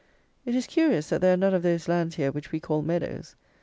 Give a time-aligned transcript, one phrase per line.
[0.47, 3.35] It is curious that there are none of those lands here which we call "meadows."